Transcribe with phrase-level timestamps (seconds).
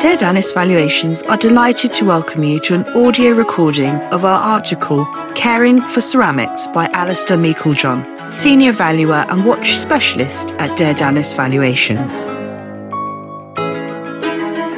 [0.00, 5.04] Doerr Dallas Valuations are delighted to welcome you to an audio recording of our article
[5.34, 12.28] Caring for Ceramics by Alistair Meiklejohn, Senior Valuer and Watch Specialist at Doerr Dallas Valuations.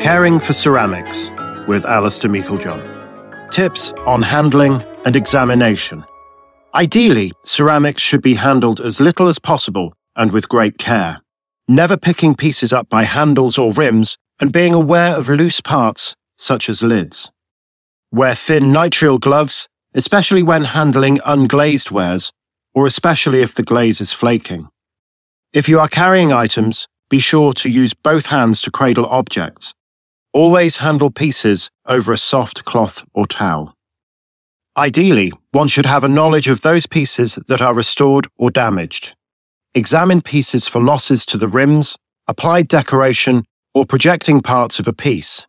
[0.03, 1.31] Caring for Ceramics
[1.69, 3.51] with Alistair Meiklejohn.
[3.51, 6.03] Tips on handling and examination.
[6.75, 11.21] Ideally, ceramics should be handled as little as possible and with great care.
[11.69, 16.69] Never picking pieces up by handles or rims and being aware of loose parts, such
[16.69, 17.31] as lids.
[18.11, 22.33] Wear thin nitrile gloves, especially when handling unglazed wares,
[22.75, 24.69] or especially if the glaze is flaking.
[25.53, 29.75] If you are carrying items, be sure to use both hands to cradle objects.
[30.33, 33.75] Always handle pieces over a soft cloth or towel.
[34.77, 39.17] Ideally, one should have a knowledge of those pieces that are restored or damaged.
[39.75, 41.97] Examine pieces for losses to the rims,
[42.29, 43.43] applied decoration,
[43.75, 45.47] or projecting parts of a piece.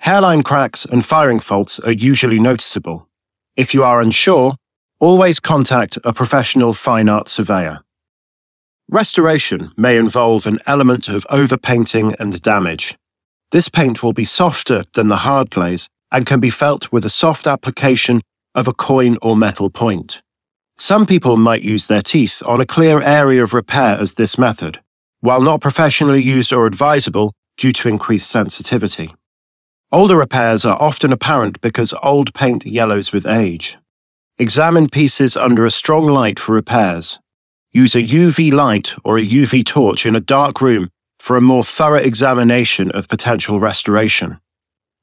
[0.00, 3.08] Hairline cracks and firing faults are usually noticeable.
[3.56, 4.54] If you are unsure,
[5.00, 7.80] always contact a professional fine art surveyor.
[8.90, 12.96] Restoration may involve an element of overpainting and damage.
[13.50, 17.10] This paint will be softer than the hard glaze and can be felt with a
[17.10, 18.20] soft application
[18.54, 20.22] of a coin or metal point.
[20.76, 24.80] Some people might use their teeth on a clear area of repair as this method.
[25.20, 29.12] While not professionally used or advisable, due to increased sensitivity.
[29.90, 33.76] Older repairs are often apparent because old paint yellows with age.
[34.38, 37.18] Examine pieces under a strong light for repairs.
[37.72, 41.64] Use a UV light or a UV torch in a dark room for a more
[41.64, 44.38] thorough examination of potential restoration.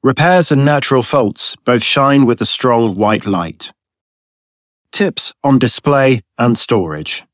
[0.02, 3.72] Repairs and natural faults both shine with a strong white light.
[4.92, 7.24] Tips on display and storage.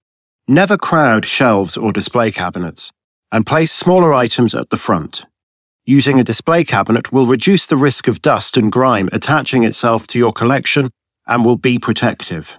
[0.48, 2.92] Never crowd shelves or display cabinets
[3.32, 5.24] and place smaller items at the front.
[5.86, 10.18] Using a display cabinet will reduce the risk of dust and grime attaching itself to
[10.18, 10.90] your collection
[11.26, 12.58] and will be protective.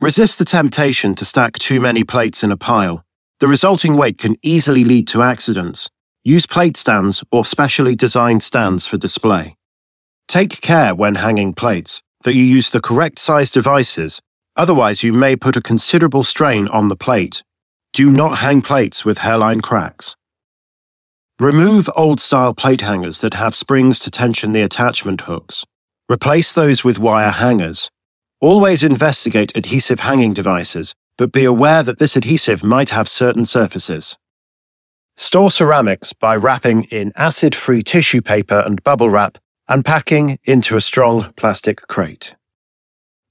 [0.00, 3.04] Resist the temptation to stack too many plates in a pile.
[3.38, 5.88] The resulting weight can easily lead to accidents.
[6.24, 9.54] Use plate stands or specially designed stands for display.
[10.26, 14.20] Take care when hanging plates that you use the correct size devices,
[14.56, 17.42] otherwise, you may put a considerable strain on the plate
[17.94, 20.16] do not hang plates with hairline cracks.
[21.38, 25.64] Remove old style plate hangers that have springs to tension the attachment hooks.
[26.10, 27.88] Replace those with wire hangers.
[28.40, 34.18] Always investigate adhesive hanging devices, but be aware that this adhesive might have certain surfaces.
[35.16, 39.38] Store ceramics by wrapping in acid free tissue paper and bubble wrap
[39.68, 42.34] and packing into a strong plastic crate.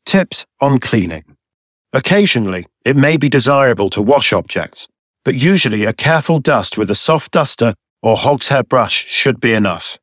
[0.05, 1.32] Tips on cleaning.
[1.93, 4.87] Occasionally, it may be desirable to wash objects,
[5.23, 9.53] but usually a careful dust with a soft duster or hog's hair brush should be
[9.53, 9.99] enough.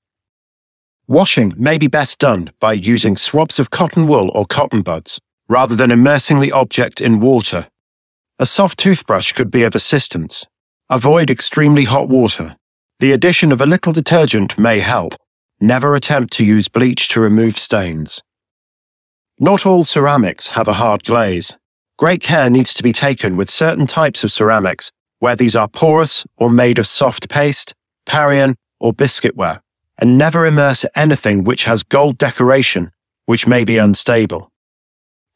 [1.08, 5.18] Washing may be best done by using swabs of cotton wool or cotton buds,
[5.48, 7.66] rather than immersing the object in water.
[8.38, 10.46] A soft toothbrush could be of assistance.
[10.88, 12.56] Avoid extremely hot water.
[13.00, 15.14] The addition of a little detergent may help.
[15.60, 18.22] Never attempt to use bleach to remove stains.
[19.38, 21.56] Not all ceramics have a hard glaze,
[22.00, 26.24] Great care needs to be taken with certain types of ceramics, where these are porous
[26.38, 27.74] or made of soft paste,
[28.06, 29.60] Parian, or biscuitware,
[29.98, 32.90] and never immerse anything which has gold decoration,
[33.26, 34.50] which may be unstable.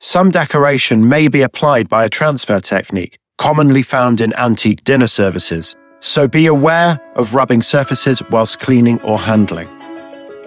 [0.01, 5.77] Some decoration may be applied by a transfer technique, commonly found in antique dinner services,
[6.01, 9.69] so be aware of rubbing surfaces whilst cleaning or handling.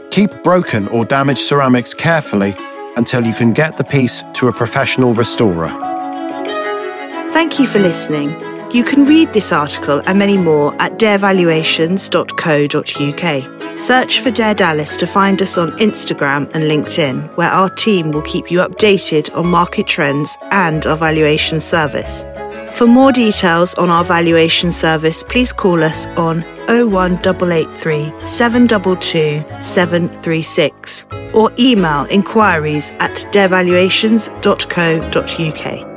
[0.09, 2.55] Keep broken or damaged ceramics carefully
[2.95, 5.86] until you can get the piece to a professional restorer.
[7.37, 8.31] Thank you for listening.
[8.71, 13.77] You can read this article and many more at darevaluations.co.uk.
[13.77, 18.23] Search for Doerr Dallas to find us on Instagram and LinkedIn, where our team will
[18.23, 22.25] keep you updated on market trends and our valuation service.
[22.73, 31.05] For more details on our valuation service, please call us on 01883 722 736
[31.35, 35.96] or email inquiries at darevaluations.co.uk.